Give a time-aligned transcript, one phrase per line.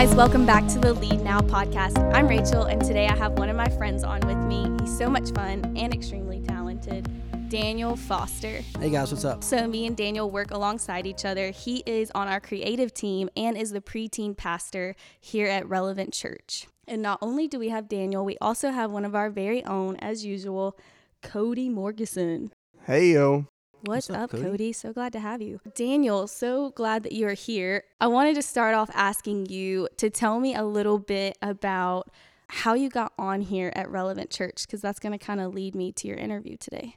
[0.00, 1.98] guys, welcome back to the Lead Now podcast.
[2.14, 4.66] I'm Rachel, and today I have one of my friends on with me.
[4.80, 7.06] He's so much fun and extremely talented.
[7.50, 8.62] Daniel Foster.
[8.78, 9.44] Hey guys, what's up?
[9.44, 11.50] So, me and Daniel work alongside each other.
[11.50, 16.66] He is on our creative team and is the preteen pastor here at Relevant Church.
[16.88, 19.96] And not only do we have Daniel, we also have one of our very own,
[19.96, 20.78] as usual,
[21.20, 22.52] Cody Morgeson.
[22.86, 23.48] Hey yo.
[23.82, 24.42] What's, What's up, Cody?
[24.42, 24.72] Cody?
[24.72, 25.60] So glad to have you.
[25.74, 27.84] Daniel, so glad that you're here.
[27.98, 32.10] I wanted to start off asking you to tell me a little bit about
[32.48, 35.74] how you got on here at Relevant Church, because that's going to kind of lead
[35.74, 36.96] me to your interview today.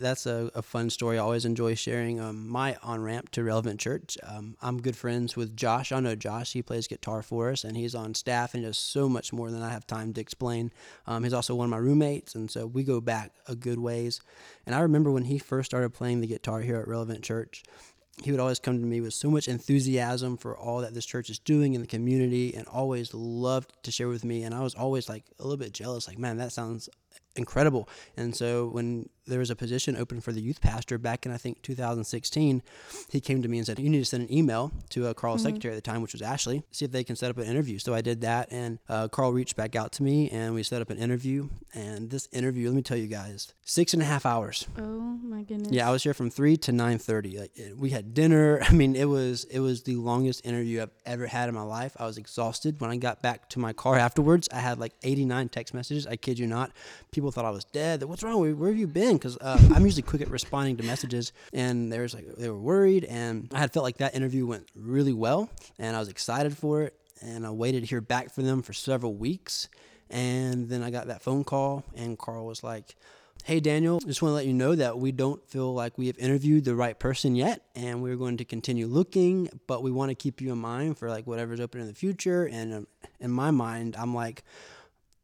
[0.00, 1.18] That's a, a fun story.
[1.18, 4.16] I always enjoy sharing um, my on ramp to Relevant Church.
[4.22, 5.92] Um, I'm good friends with Josh.
[5.92, 6.52] I know Josh.
[6.52, 9.62] He plays guitar for us, and he's on staff and does so much more than
[9.62, 10.72] I have time to explain.
[11.06, 14.20] Um, he's also one of my roommates, and so we go back a good ways.
[14.64, 17.62] And I remember when he first started playing the guitar here at Relevant Church.
[18.22, 21.30] He would always come to me with so much enthusiasm for all that this church
[21.30, 24.42] is doing in the community and always loved to share with me.
[24.42, 26.90] And I was always like a little bit jealous, like, man, that sounds
[27.36, 27.88] incredible.
[28.16, 31.36] And so when there was a position open for the youth pastor back in I
[31.38, 32.62] think 2016,
[33.10, 35.42] he came to me and said, "You need to send an email to uh, Carl's
[35.42, 37.78] secretary at the time, which was Ashley, see if they can set up an interview."
[37.78, 40.82] So I did that, and uh, Carl reached back out to me, and we set
[40.82, 41.48] up an interview.
[41.72, 44.66] And this interview, let me tell you guys, six and a half hours.
[44.76, 44.82] Oh
[45.22, 45.70] my goodness.
[45.72, 47.38] Yeah, I was here from three to nine thirty.
[47.38, 48.60] Like it- we had dinner.
[48.68, 51.96] I mean, it was it was the longest interview I've ever had in my life.
[51.98, 54.48] I was exhausted when I got back to my car afterwards.
[54.52, 56.06] I had like eighty nine text messages.
[56.06, 56.72] I kid you not.
[57.12, 58.02] People thought I was dead.
[58.02, 58.40] What's wrong?
[58.58, 59.18] Where have you been?
[59.20, 62.58] Because uh, I'm usually quick at responding to messages, and there was like they were
[62.58, 66.56] worried, and I had felt like that interview went really well, and I was excited
[66.56, 69.68] for it, and I waited to hear back from them for several weeks,
[70.08, 72.96] and then I got that phone call, and Carl was like.
[73.42, 76.18] Hey Daniel, just want to let you know that we don't feel like we have
[76.18, 80.14] interviewed the right person yet, and we're going to continue looking, but we want to
[80.14, 82.44] keep you in mind for like whatever's open in the future.
[82.44, 82.86] And um,
[83.18, 84.44] in my mind, I'm like,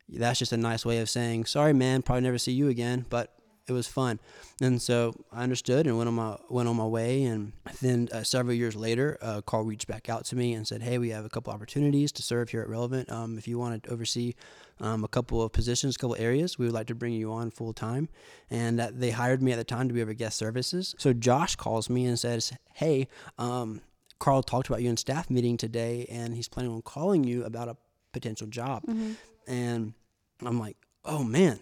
[0.09, 2.01] that's just a nice way of saying sorry, man.
[2.01, 3.36] Probably never see you again, but
[3.69, 4.21] it was fun.
[4.61, 7.25] And so I understood and went on my went on my way.
[7.25, 10.83] And then uh, several years later, uh, Carl reached back out to me and said,
[10.83, 13.11] "Hey, we have a couple opportunities to serve here at Relevant.
[13.11, 14.35] Um, if you want to oversee
[14.81, 17.51] um, a couple of positions, a couple areas, we would like to bring you on
[17.51, 18.09] full time."
[18.51, 20.95] And that they hired me at the time to be over guest services.
[20.99, 23.83] So Josh calls me and says, "Hey." Um,
[24.19, 27.69] Carl talked about you in staff meeting today, and he's planning on calling you about
[27.69, 27.77] a
[28.13, 28.83] potential job.
[29.47, 29.93] And
[30.43, 31.61] I'm like, oh man.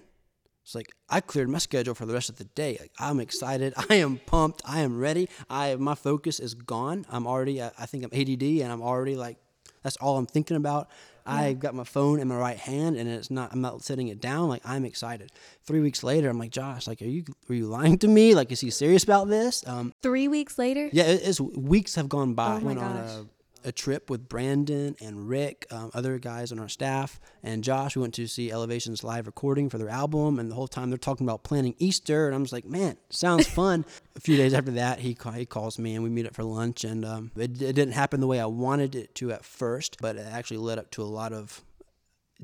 [0.64, 2.78] It's like I cleared my schedule for the rest of the day.
[2.80, 3.75] Like I'm excited.
[3.91, 4.62] I am pumped.
[4.64, 5.28] I am ready.
[5.50, 7.04] I my focus is gone.
[7.10, 7.62] I'm already.
[7.62, 9.36] I I think I'm ADD, and I'm already like,
[9.82, 10.88] that's all I'm thinking about.
[11.26, 13.50] I've got my phone in my right hand, and it's not.
[13.52, 14.48] I'm not setting it down.
[14.50, 15.32] Like I'm excited.
[15.64, 18.34] Three weeks later, I'm like, Josh, like, are you were you lying to me?
[18.34, 19.66] Like, is he serious about this?
[19.66, 20.91] Um, Three weeks later?
[20.92, 22.56] yeah, it, it's weeks have gone by.
[22.56, 23.10] Oh my Went gosh.
[23.10, 23.28] on
[23.64, 27.97] a, trip with Brandon and Rick, um, other guys on our staff, and Josh.
[27.97, 30.98] We went to see Elevation's live recording for their album, and the whole time they're
[30.98, 33.84] talking about planning Easter, and I'm just like, man, sounds fun.
[34.16, 36.84] a few days after that, he he calls me and we meet up for lunch,
[36.84, 40.16] and um, it, it didn't happen the way I wanted it to at first, but
[40.16, 41.62] it actually led up to a lot of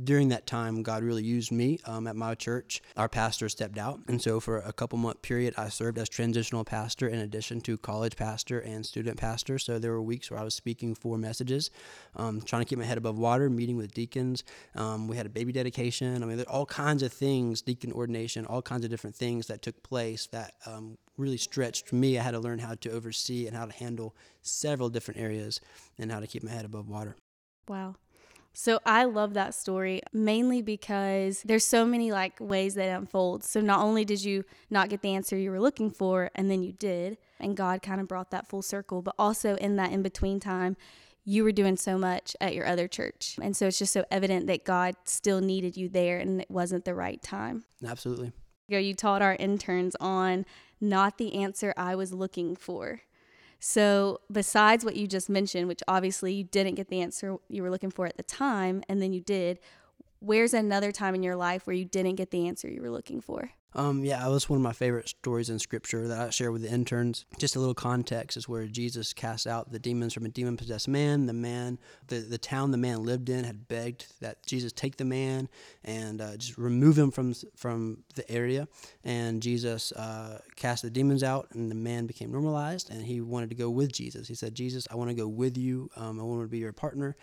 [0.05, 2.81] during that time, God really used me um, at my church.
[2.97, 4.01] Our pastor stepped out.
[4.09, 7.77] And so, for a couple month period, I served as transitional pastor in addition to
[7.77, 9.59] college pastor and student pastor.
[9.59, 11.71] So, there were weeks where I was speaking four messages,
[12.17, 14.45] um, trying to keep my head above water, meeting with deacons.
[14.75, 16.23] Um, we had a baby dedication.
[16.23, 19.83] I mean, all kinds of things, deacon ordination, all kinds of different things that took
[19.83, 22.19] place that um, really stretched me.
[22.19, 25.61] I had to learn how to oversee and how to handle several different areas
[25.99, 27.17] and how to keep my head above water.
[27.69, 27.97] Wow.
[28.53, 33.49] So I love that story mainly because there's so many like ways that it unfolds.
[33.49, 36.63] So not only did you not get the answer you were looking for and then
[36.63, 40.03] you did and God kind of brought that full circle, but also in that in
[40.03, 40.77] between time
[41.25, 43.39] you were doing so much at your other church.
[43.41, 46.85] And so it's just so evident that God still needed you there and it wasn't
[46.85, 47.65] the right time.
[47.87, 48.33] Absolutely.
[48.69, 50.47] You know, you taught our interns on
[50.81, 53.03] not the answer I was looking for.
[53.61, 57.71] So, besides what you just mentioned, which obviously you didn't get the answer you were
[57.71, 59.61] looking for at the time, and then you did,
[60.21, 63.21] where's another time in your life where you didn't get the answer you were looking
[63.21, 63.51] for?
[63.75, 66.63] Um, yeah, that was one of my favorite stories in scripture that I share with
[66.63, 67.25] the interns.
[67.39, 70.89] Just a little context is where Jesus cast out the demons from a demon possessed
[70.89, 71.27] man.
[71.27, 71.79] The man,
[72.09, 75.49] the, the town the man lived in had begged that Jesus take the man
[75.85, 78.67] and uh, just remove him from from the area.
[79.05, 83.51] And Jesus uh, cast the demons out, and the man became normalized, and he wanted
[83.51, 84.27] to go with Jesus.
[84.27, 85.91] He said, Jesus, I want to go with you.
[85.97, 87.17] Um, I want to be your partner.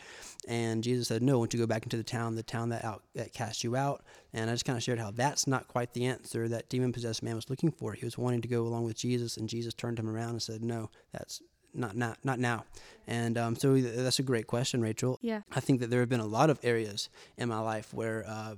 [0.47, 2.69] And Jesus said, No, I want you to go back into the town, the town
[2.69, 4.03] that out that cast you out.
[4.37, 7.23] And I just kind of shared how that's not quite the answer that demon possessed
[7.23, 7.93] man was looking for.
[7.93, 10.63] He was wanting to go along with Jesus, and Jesus turned him around and said,
[10.63, 11.41] No, that's
[11.73, 12.65] not not not now.
[13.07, 15.17] And um, so that's a great question, Rachel.
[15.23, 15.41] Yeah.
[15.51, 18.55] I think that there have been a lot of areas in my life where uh,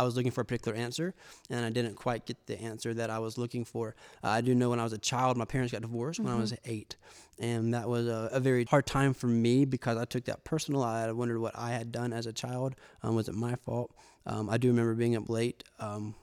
[0.00, 1.14] I was looking for a particular answer,
[1.50, 3.94] and I didn't quite get the answer that I was looking for.
[4.24, 6.28] Uh, I do know when I was a child, my parents got divorced mm-hmm.
[6.28, 6.70] when I was mm-hmm.
[6.70, 6.96] eight,
[7.38, 10.82] and that was a, a, very hard time for me because I took that personal.
[10.82, 12.76] I wondered what I had done as a child.
[13.02, 13.94] Um, was it my fault?
[14.24, 15.64] Um, I do remember being up late.
[15.78, 16.14] Um,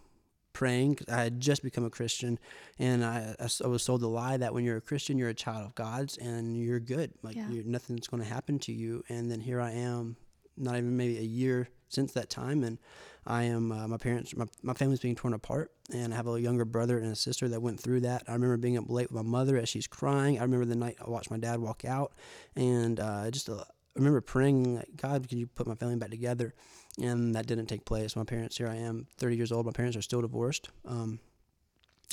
[0.53, 2.39] praying because I had just become a Christian,
[2.80, 5.63] and I, I, was sold the lie that when you're a Christian, you're a child
[5.68, 7.13] of God's and you're good.
[7.21, 7.47] Like yeah.
[7.47, 9.03] you're, nothing's going to happen to you.
[9.07, 10.15] And then here I am,
[10.57, 12.78] not even maybe a year since that time, and
[13.25, 16.39] I am uh, my parents, my, my family's being torn apart, and I have a
[16.39, 18.24] younger brother and a sister that went through that.
[18.28, 20.39] I remember being up late with my mother as she's crying.
[20.39, 22.13] I remember the night I watched my dad walk out,
[22.56, 26.12] and uh, just uh, I remember praying, like, God, can you put my family back
[26.12, 26.54] together?
[27.01, 28.16] and that didn't take place.
[28.16, 29.66] My parents, here I am, 30 years old.
[29.66, 30.69] My parents are still divorced.
[30.86, 31.19] Um,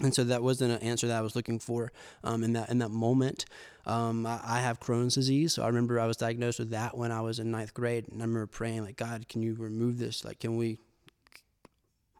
[0.02, 1.92] and so that wasn't an answer that I was looking for
[2.24, 3.44] um, in that in that moment.
[3.86, 7.12] Um, I, I, have Crohn's disease, so I remember I was diagnosed with that when
[7.12, 10.24] I was in ninth grade, and I remember praying like, God, can you remove this?
[10.24, 10.78] Like, can we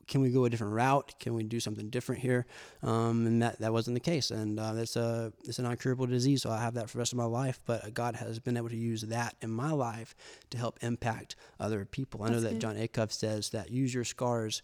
[0.07, 1.15] can we go a different route?
[1.19, 2.47] Can we do something different here?
[2.83, 4.31] Um, and that, that wasn't the case.
[4.31, 7.13] And uh, it's a it's an incurable disease, so I have that for the rest
[7.13, 7.61] of my life.
[7.67, 10.15] But God has been able to use that in my life
[10.51, 12.23] to help impact other people.
[12.23, 12.61] I know that good.
[12.61, 14.63] Jon Acuff says that use your scars.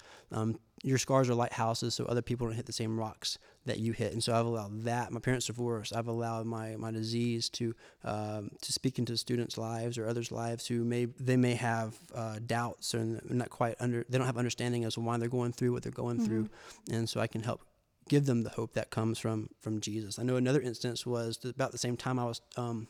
[0.83, 4.15] Your scars are lighthouses, so other people don't hit the same rocks that you hit.
[4.15, 5.13] And so I've allowed that.
[5.13, 5.95] My parents divorced.
[5.95, 10.67] I've allowed my, my disease to um, to speak into students' lives or others' lives
[10.67, 14.85] who may they may have uh, doubts or not quite under they don't have understanding
[14.85, 16.27] as to why they're going through what they're going mm-hmm.
[16.27, 16.49] through,
[16.91, 17.61] and so I can help
[18.09, 20.19] give them the hope that comes from from Jesus.
[20.19, 22.89] I know another instance was about the same time I was um,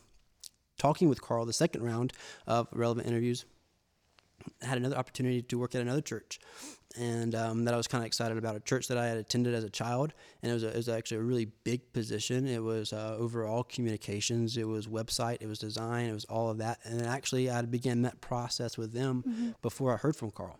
[0.77, 2.13] talking with Carl the second round
[2.47, 3.45] of relevant interviews.
[4.61, 6.39] I had another opportunity to work at another church,
[6.97, 9.53] and um, that I was kind of excited about a church that I had attended
[9.53, 12.47] as a child, and it was, a, it was actually a really big position.
[12.47, 16.57] It was uh, overall communications, it was website, it was design, it was all of
[16.59, 16.79] that.
[16.83, 19.49] And actually, I began that process with them mm-hmm.
[19.61, 20.59] before I heard from Carl.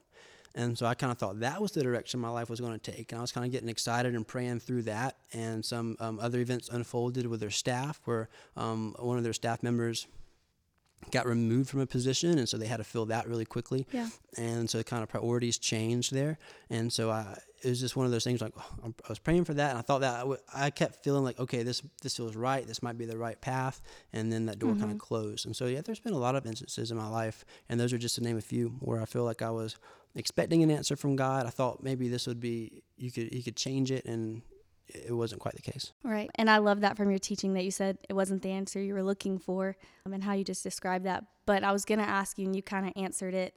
[0.54, 2.92] And so I kind of thought that was the direction my life was going to
[2.92, 3.12] take.
[3.12, 5.18] And I was kind of getting excited and praying through that.
[5.32, 8.28] And some um, other events unfolded with their staff, where
[8.58, 10.08] um, one of their staff members
[11.10, 13.88] got removed from a position, and so they had to fill that really quickly.
[13.92, 14.10] Yeah.
[14.38, 16.38] And so kind of priorities changed there,
[16.70, 19.46] and so I it was just one of those things like oh, I was praying
[19.46, 22.18] for that, and I thought that I, w- I kept feeling like okay, this this
[22.18, 23.82] feels right, this might be the right path,
[24.14, 24.82] and then that door mm-hmm.
[24.82, 25.46] kind of closed.
[25.46, 27.98] And so yeah, there's been a lot of instances in my life, and those are
[27.98, 29.78] just to name a few where I feel like I was
[30.16, 31.46] expecting an answer from God.
[31.46, 34.42] I thought maybe this would be you could you could change it, and
[34.94, 35.92] it wasn't quite the case.
[36.04, 36.30] Right.
[36.36, 38.94] And I love that from your teaching that you said it wasn't the answer you
[38.94, 41.26] were looking for um, and how you just described that.
[41.46, 43.56] But I was going to ask you, and you kind of answered it,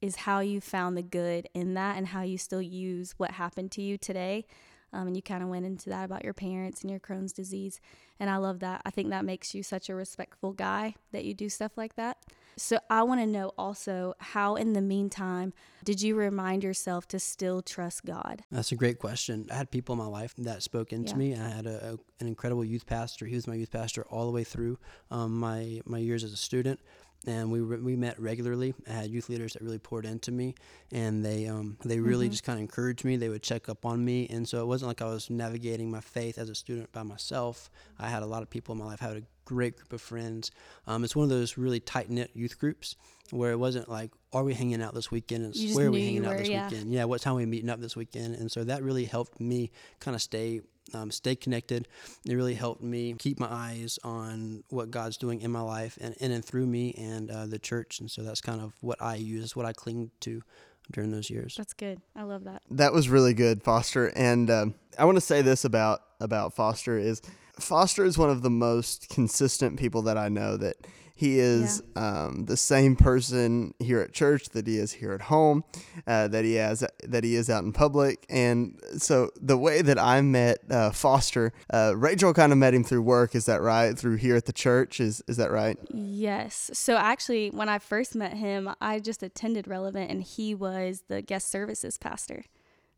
[0.00, 3.70] is how you found the good in that and how you still use what happened
[3.72, 4.46] to you today.
[4.92, 7.80] Um, and you kind of went into that about your parents and your Crohn's disease.
[8.20, 8.82] And I love that.
[8.84, 12.18] I think that makes you such a respectful guy that you do stuff like that.
[12.56, 15.52] So I want to know also how, in the meantime,
[15.84, 18.42] did you remind yourself to still trust God?
[18.50, 19.46] That's a great question.
[19.50, 21.16] I had people in my life that spoke into yeah.
[21.16, 21.36] me.
[21.36, 23.26] I had a, a, an incredible youth pastor.
[23.26, 24.78] He was my youth pastor all the way through
[25.10, 26.80] um, my my years as a student
[27.26, 28.74] and we we met regularly.
[28.88, 30.54] I had youth leaders that really poured into me,
[30.90, 32.32] and they um, they really mm-hmm.
[32.32, 33.16] just kind of encouraged me.
[33.16, 36.00] They would check up on me, and so it wasn't like I was navigating my
[36.00, 37.70] faith as a student by myself.
[37.98, 39.00] I had a lot of people in my life.
[39.00, 40.50] Had a great group of friends.
[40.86, 42.96] Um, it's one of those really tight knit youth groups
[43.30, 46.26] where it wasn't like, "Are we hanging out this weekend?" It's where are we hanging
[46.26, 46.68] out this yeah.
[46.68, 46.92] weekend?
[46.92, 48.34] Yeah, what time are we meeting up this weekend?
[48.36, 49.70] And so that really helped me
[50.00, 50.60] kind of stay
[50.94, 51.88] um, stay connected.
[52.26, 56.14] It really helped me keep my eyes on what God's doing in my life and
[56.16, 58.00] in and through me and uh, the church.
[58.00, 60.42] And so that's kind of what I use, what I cling to
[60.90, 61.54] during those years.
[61.56, 62.00] That's good.
[62.16, 62.62] I love that.
[62.70, 64.08] That was really good, Foster.
[64.08, 67.22] And um, I want to say this about about Foster is
[67.58, 70.76] Foster is one of the most consistent people that I know that
[71.14, 72.24] he is yeah.
[72.24, 75.62] um, the same person here at church that he is here at home,
[76.06, 80.00] uh, that he has that he is out in public, and so the way that
[80.00, 83.36] I met uh, Foster, uh, Rachel kind of met him through work.
[83.36, 83.96] Is that right?
[83.96, 85.78] Through here at the church, is is that right?
[85.92, 86.72] Yes.
[86.72, 91.22] So actually, when I first met him, I just attended Relevant, and he was the
[91.22, 92.46] guest services pastor.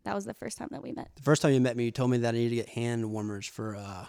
[0.04, 1.10] That was the first time that we met.
[1.16, 3.10] The first time you met me, you told me that I needed to get hand
[3.10, 4.06] warmers for uh,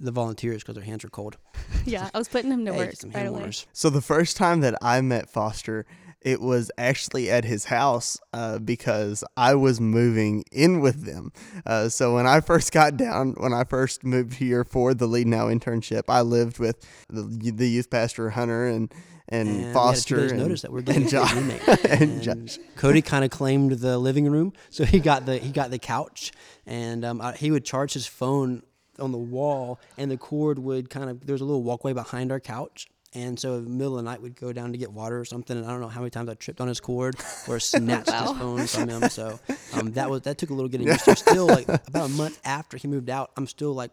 [0.00, 1.36] the volunteers because their hands are cold.
[1.84, 3.52] yeah, I was putting them to work right away.
[3.72, 5.86] So the first time that I met Foster,
[6.20, 11.32] it was actually at his house uh, because I was moving in with them.
[11.64, 15.26] Uh, so when I first got down, when I first moved here for the Lead
[15.26, 18.92] Now internship, I lived with the, the youth pastor Hunter and
[19.30, 21.32] and, and Foster and, notice that we're getting and Josh.
[21.34, 22.58] and, and Josh.
[22.74, 26.32] Cody kind of claimed the living room, so he got the he got the couch,
[26.66, 28.64] and um, I, he would charge his phone
[29.00, 32.40] on the wall, and the cord would kind of there's a little walkway behind our
[32.40, 32.86] couch.
[33.12, 35.24] And so in the middle of the night, we'd go down to get water or
[35.24, 37.16] something, and I don't know how many times I tripped on his cord
[37.48, 38.20] or snatched Wow.
[38.28, 39.10] his phone from him.
[39.10, 39.40] So
[39.72, 41.16] um, that was that took a little getting used to.
[41.16, 43.90] Still, like about a month after he moved out, I'm still like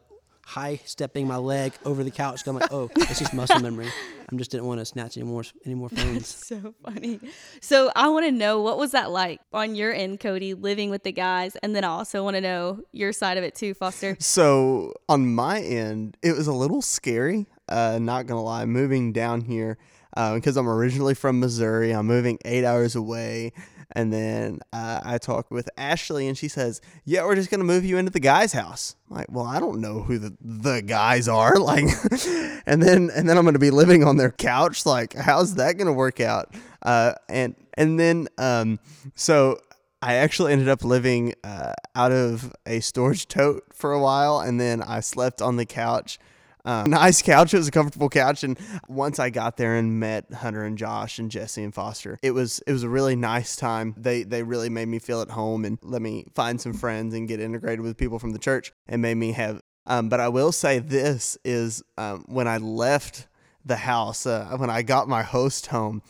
[0.47, 2.47] high stepping my leg over the couch.
[2.47, 3.89] I'm like, oh, it's just muscle memory.
[4.31, 6.25] I just didn't want to snatch any more any more phones.
[6.27, 7.19] so funny.
[7.59, 11.03] So I want to know what was that like on your end, Cody, living with
[11.03, 14.15] the guys, and then I also want to know your side of it too, Foster.
[14.19, 17.47] So on my end, it was a little scary.
[17.67, 19.77] Uh, not gonna lie, moving down here
[20.15, 21.91] because I'm originally from Missouri.
[21.91, 23.51] I'm moving eight hours away,
[23.97, 27.83] and then uh, I talk with Ashley, and she says, "Yeah, we're just gonna move
[27.83, 31.27] you into the guy's house." I'm like, well, I don't know who the the guys
[31.27, 31.85] are, like,
[32.67, 34.85] and then and then I'm gonna be living on their couch.
[34.85, 36.53] Like, how's that gonna work out?
[36.83, 38.79] Uh, and and then um,
[39.15, 39.57] so
[39.99, 44.61] I actually ended up living uh, out of a storage tote for a while, and
[44.61, 46.19] then I slept on the couch.
[46.67, 47.53] Um, nice couch.
[47.53, 51.17] It was a comfortable couch, and once I got there and met Hunter and Josh
[51.17, 53.95] and Jesse and Foster, it was it was a really nice time.
[53.97, 57.27] They they really made me feel at home and let me find some friends and
[57.27, 59.61] get integrated with people from the church, and made me have.
[59.85, 63.27] Um, but I will say this is um, when I left
[63.63, 66.01] the house, uh, when I got my host home,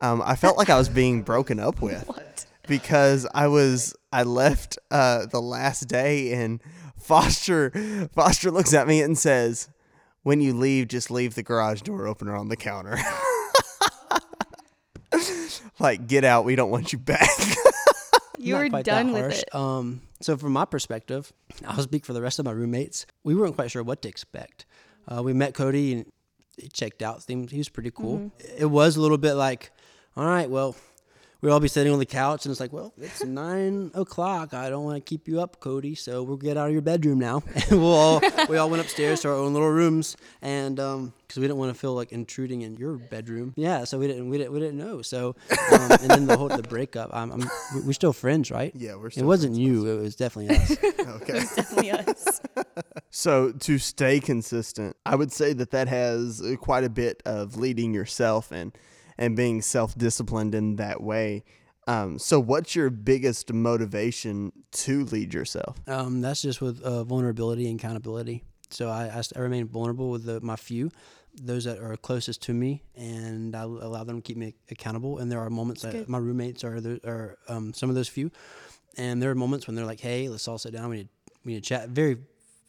[0.00, 4.78] um, I felt like I was being broken up with because I was I left
[4.90, 6.62] uh, the last day and
[6.98, 9.68] Foster Foster looks at me and says,
[10.26, 12.98] "When you leave, just leave the garage door open or on the counter."
[15.78, 16.44] like, get out.
[16.44, 17.30] We don't want you back.
[18.38, 19.42] You Not were done with harsh.
[19.42, 19.54] it.
[19.54, 21.32] Um, so from my perspective,
[21.66, 23.06] I'll speak for the rest of my roommates.
[23.24, 24.66] We weren't quite sure what to expect.
[25.08, 26.06] Uh, we met Cody and
[26.56, 27.22] he checked out.
[27.22, 28.18] Seemed he was pretty cool.
[28.18, 28.56] Mm-hmm.
[28.58, 29.72] It was a little bit like,
[30.16, 30.76] all right, well,
[31.40, 34.54] we'll all be sitting on the couch and it's like, well, it's nine o'clock.
[34.54, 35.94] I don't want to keep you up, Cody.
[35.94, 37.42] So we'll get out of your bedroom now.
[37.68, 41.40] And we'll all we all went upstairs to our own little rooms and um because
[41.40, 43.52] we didn't want to feel like intruding in your bedroom.
[43.56, 45.02] Yeah, so we didn't we didn't we didn't know.
[45.02, 45.34] So
[45.72, 47.10] um, and then the whole the breakup.
[47.12, 47.50] I'm, I'm
[47.84, 48.72] we're still friends, right?
[48.76, 49.86] Yeah, we're Still It wasn't you.
[49.86, 50.70] It was definitely us.
[51.00, 51.40] okay.
[51.40, 52.40] Definitely us.
[53.08, 57.56] So to stay consistent, I would say that that has uh, quite a bit of
[57.56, 58.76] leading yourself and
[59.18, 61.44] and being self disciplined in that way.
[61.88, 65.76] Um, so what's your biggest motivation to lead yourself?
[65.86, 68.42] Um, that's just with uh, vulnerability and accountability.
[68.70, 70.90] So I I remain vulnerable with the, my few,
[71.34, 75.18] those that are closest to me, and I allow them to keep me accountable.
[75.18, 76.08] And there are moments that good.
[76.08, 78.30] my roommates are the, are um, some of those few,
[78.96, 80.90] and there are moments when they're like, "Hey, let's all sit down.
[80.90, 81.08] We need
[81.44, 82.16] we need to chat." Very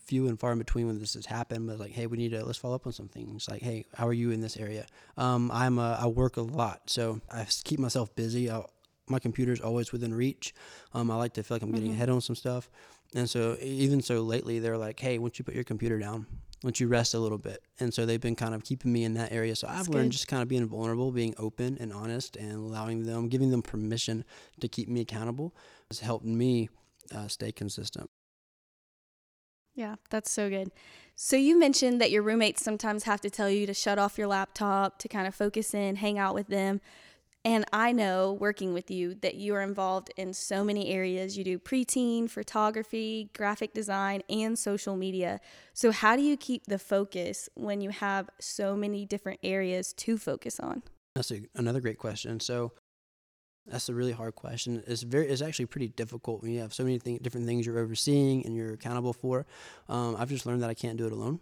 [0.07, 2.45] few and far in between when this has happened, but like, "Hey, we need to
[2.45, 4.85] let's follow up on some things." Like, "Hey, how are you in this area?"
[5.17, 8.49] Um, I'm a, I work a lot, so I keep myself busy.
[8.49, 8.63] i
[9.09, 10.53] my computer's always within reach.
[10.93, 12.69] Um, I like to feel like I'm getting ahead on some stuff.
[13.15, 16.25] And so even so lately they're like, Hey, once you put your computer down,
[16.63, 17.63] once you rest a little bit.
[17.79, 19.55] And so they've been kind of keeping me in that area.
[19.55, 20.13] So I've learned good.
[20.13, 24.25] just kind of being vulnerable, being open and honest and allowing them, giving them permission
[24.59, 25.55] to keep me accountable
[25.89, 26.69] has helped me
[27.15, 28.09] uh, stay consistent.
[29.77, 30.72] Yeah, that's so good.
[31.15, 34.25] So you mentioned that your roommates sometimes have to tell you to shut off your
[34.25, 36.81] laptop to kind of focus in, hang out with them.
[37.46, 41.38] And I know working with you that you are involved in so many areas.
[41.38, 45.39] You do preteen, photography, graphic design, and social media.
[45.74, 50.17] So how do you keep the focus when you have so many different areas to
[50.17, 50.81] focus on?
[51.13, 52.39] That's a, another great question.
[52.39, 52.74] So
[53.67, 54.83] that's a really hard question.
[54.88, 57.79] It's very, it's actually pretty difficult when you have so many thing, different things you're
[57.79, 59.45] overseeing and you're accountable for.
[59.89, 61.39] Um, I've just learned that I can't do it alone,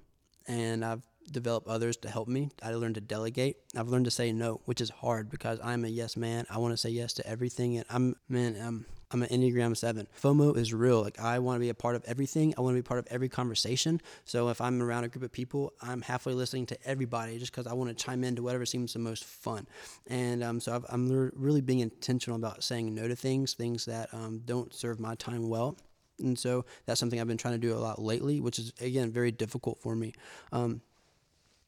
[0.48, 2.50] and I've developed others to help me.
[2.62, 3.58] I learned to delegate.
[3.76, 6.46] I've learned to say no, which is hard because I'm a yes man.
[6.50, 8.58] I want to say yes to everything, and I'm man.
[8.62, 10.08] I'm I'm an Enneagram Seven.
[10.22, 11.02] FOMO is real.
[11.02, 12.54] Like I want to be a part of everything.
[12.58, 14.02] I want to be part of every conversation.
[14.26, 17.68] So if I'm around a group of people, I'm halfway listening to everybody just because
[17.68, 19.68] I want to chime into whatever seems the most fun.
[20.08, 24.14] And um, so I'm re- really being intentional about saying no to things, things that
[24.14, 25.78] um, don't serve my time well.
[26.20, 29.12] And so that's something I've been trying to do a lot lately, which is again
[29.12, 30.14] very difficult for me.
[30.52, 30.82] Um,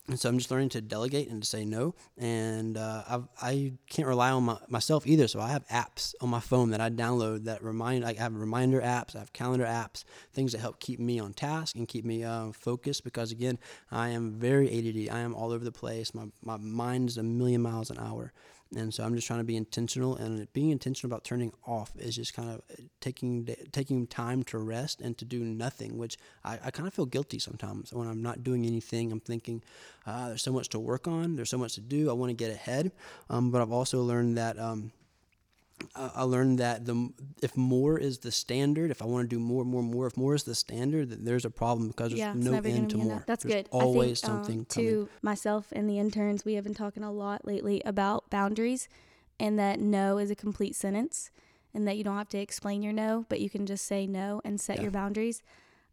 [0.10, 1.94] and so I'm just learning to delegate and to say no.
[2.18, 5.28] And uh, I've, I can't rely on my, myself either.
[5.28, 8.06] So I have apps on my phone that I download that remind.
[8.06, 11.76] I have reminder apps, I have calendar apps, things that help keep me on task
[11.76, 13.04] and keep me uh, focused.
[13.04, 13.60] Because again,
[13.92, 15.14] I am very ADD.
[15.14, 16.14] I am all over the place.
[16.14, 18.32] My my mind is a million miles an hour.
[18.76, 22.16] And so I'm just trying to be intentional, and being intentional about turning off is
[22.16, 22.62] just kind of
[23.00, 27.06] taking taking time to rest and to do nothing, which I, I kind of feel
[27.06, 29.12] guilty sometimes when I'm not doing anything.
[29.12, 29.64] I'm thinking,
[30.06, 32.10] uh, there's so much to work on, there's so much to do.
[32.10, 32.92] I want to get ahead,
[33.30, 34.92] um, but I've also learned that um,
[35.96, 39.40] uh, I learned that the if more is the standard, if I want to do
[39.40, 42.34] more, more, more, if more is the standard, then there's a problem because there's yeah,
[42.36, 43.06] no end to more.
[43.14, 43.26] enough.
[43.26, 43.70] That's There's good.
[43.72, 44.90] Always I think, um, something coming.
[44.92, 46.46] to myself and the interns.
[46.46, 48.90] We have been talking a lot lately about boundaries,
[49.40, 51.32] and that no is a complete sentence,
[51.74, 54.42] and that you don't have to explain your no, but you can just say no
[54.44, 54.84] and set Yeah.
[54.84, 55.44] your boundaries.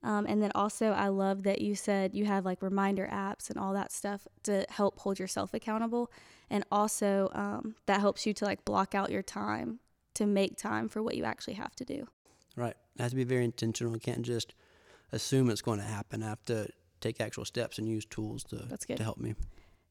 [0.05, 3.59] Um, and then also, I love that you said you have like reminder apps and
[3.59, 6.13] all that stuff to help hold yourself accountable.
[6.51, 9.81] And also, um, that helps you to like block out your time
[10.13, 12.07] to make time for what you actually have to do.
[12.55, 12.77] Right.
[12.97, 13.95] It has to be very intentional.
[13.95, 14.55] You can't just
[15.11, 16.23] assume it's going to happen.
[16.23, 16.69] I have to
[17.01, 18.99] take actual steps and use tools to That's good.
[18.99, 19.35] to help me.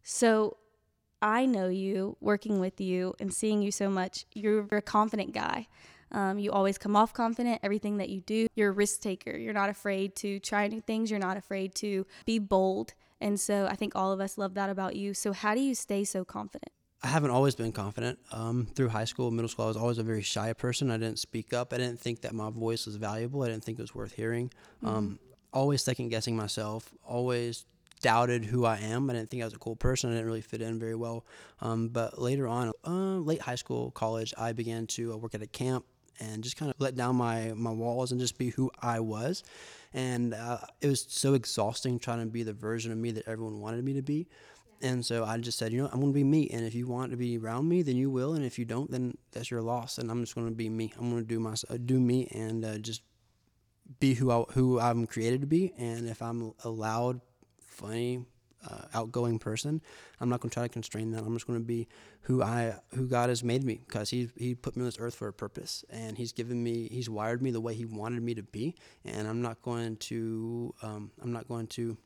[0.03, 0.57] So
[1.23, 4.25] I know you working with you and seeing you so much.
[4.33, 5.67] You're a confident guy.
[6.13, 7.59] Um, you always come off confident.
[7.63, 9.35] Everything that you do, you're a risk taker.
[9.35, 11.09] You're not afraid to try new things.
[11.09, 12.93] You're not afraid to be bold.
[13.19, 15.13] And so I think all of us love that about you.
[15.13, 16.71] So how do you stay so confident?
[17.01, 18.19] I haven't always been confident.
[18.31, 20.89] Um, through high school, middle school, I was always a very shy person.
[20.89, 21.73] I didn't speak up.
[21.73, 23.43] I didn't think that my voice was valuable.
[23.43, 24.51] I didn't think it was worth hearing.
[24.83, 25.19] Um,
[25.51, 26.93] always second guessing myself.
[27.05, 27.65] Always
[28.01, 29.09] doubted who I am.
[29.09, 30.11] I didn't think I was a cool person.
[30.11, 31.25] I didn't really fit in very well.
[31.61, 35.41] Um, but later on, uh, late high school, college, I began to uh, work at
[35.41, 35.85] a camp
[36.19, 39.43] and just kind of let down my my walls and just be who I was.
[39.93, 43.59] And uh, it was so exhausting trying to be the version of me that everyone
[43.59, 44.27] wanted me to be.
[44.81, 46.49] And so I just said, you know, I'm going to be me.
[46.49, 48.33] And if you want to be around me, then you will.
[48.33, 49.97] And if you don't, then that's your loss.
[49.97, 50.91] And I'm just going to be me.
[50.99, 51.55] I'm going to do my
[51.85, 53.01] do me and uh, just
[53.99, 55.73] be who I who I'm created to be.
[55.77, 57.21] And if I'm allowed
[57.61, 58.25] funny,
[58.69, 59.81] uh, outgoing person,
[60.19, 61.23] I'm not going to try to constrain that.
[61.23, 61.87] I'm just going to be
[62.21, 65.15] who I who God has made me because he he put me on this earth
[65.15, 68.33] for a purpose and he's given me he's wired me the way he wanted me
[68.35, 68.75] to be.
[69.05, 71.97] And I'm not going to um, I'm not going to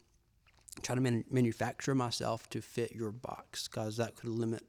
[0.82, 4.64] try to man- manufacture myself to fit your box because that could limit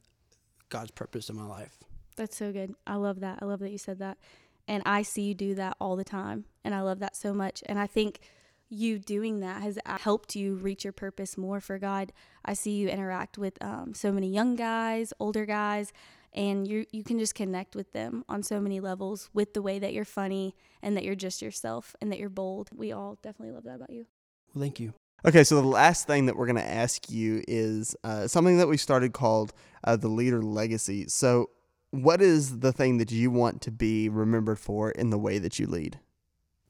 [0.69, 1.79] God's purpose in my life.
[2.17, 2.75] That's so good.
[2.87, 3.39] I love that.
[3.41, 4.19] I love that you said that.
[4.67, 6.45] And I see you do that all the time.
[6.65, 7.63] And I love that so much.
[7.67, 8.21] And I think
[8.69, 12.13] you doing that has helped you reach your purpose more for God.
[12.45, 15.93] I see you interact with um, so many young guys, older guys,
[16.33, 19.79] and you you can just connect with them on so many levels with the way
[19.79, 22.69] that you're funny and that you're just yourself and that you're bold.
[22.75, 24.07] We all definitely love that about you.
[24.55, 24.93] Well, thank you.
[25.27, 28.69] Okay, so the last thing that we're going to ask you is uh, something that
[28.69, 29.53] we started called
[29.83, 31.09] uh, the leader legacy.
[31.09, 31.51] So,
[31.91, 35.59] what is the thing that you want to be remembered for in the way that
[35.59, 35.99] you lead?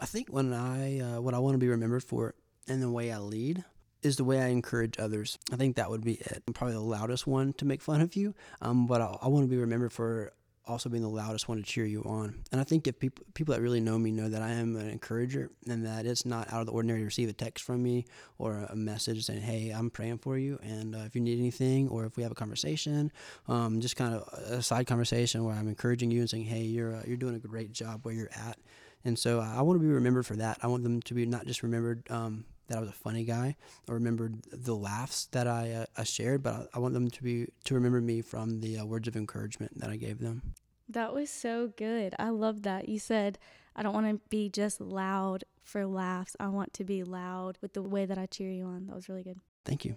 [0.01, 2.35] I think when I uh, what I want to be remembered for
[2.67, 3.65] and the way I lead
[4.03, 5.39] is the way I encourage others.
[5.53, 6.43] I think that would be it.
[6.47, 9.45] I'm probably the loudest one to make fun of you, um, but I, I want
[9.45, 10.33] to be remembered for
[10.69, 12.45] also being the loudest one to cheer you on.
[12.53, 14.89] And I think if people people that really know me know that I am an
[14.89, 18.05] encourager and that it's not out of the ordinary to receive a text from me
[18.39, 21.89] or a message saying, "Hey, I'm praying for you," and uh, if you need anything
[21.89, 23.11] or if we have a conversation,
[23.49, 26.95] um, just kind of a side conversation where I'm encouraging you and saying, "Hey, you're
[26.95, 28.59] uh, you're doing a great job where you're at."
[29.05, 30.59] And so I want to be remembered for that.
[30.63, 33.57] I want them to be not just remembered um, that I was a funny guy
[33.89, 37.23] or remembered the laughs that I, uh, I shared, but I, I want them to
[37.23, 40.55] be to remember me from the uh, words of encouragement that I gave them.
[40.89, 42.15] That was so good.
[42.19, 42.89] I love that.
[42.89, 43.39] You said,
[43.77, 46.35] I don't want to be just loud for laughs.
[46.41, 48.87] I want to be loud with the way that I cheer you on.
[48.87, 49.39] That was really good.
[49.65, 49.97] Thank you.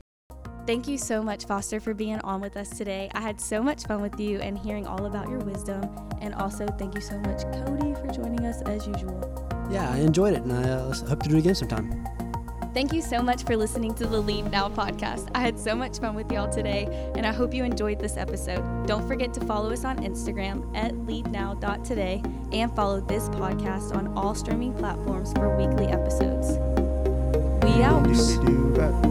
[0.68, 3.10] Thank you so much, Foster, for being on with us today.
[3.14, 5.90] I had so much fun with you and hearing all about your wisdom.
[6.22, 9.20] And also, thank you so much, Cody, for joining us as usual.
[9.72, 12.08] Yeah, I enjoyed it, and I uh, hope to do it again sometime.
[12.74, 15.30] Thank you so much for listening to the Lead Now podcast.
[15.36, 18.88] I had so much fun with y'all today, and I hope you enjoyed this episode.
[18.88, 24.36] Don't forget to follow us on Instagram at leadnow.today and follow this podcast on all
[24.36, 26.52] streaming platforms for weekly episodes.
[27.66, 28.06] We out.
[28.06, 29.11] Doobie-doo-bop.